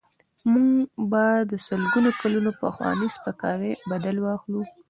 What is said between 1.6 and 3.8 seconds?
سلګونو کلونو پخواني سپکاوي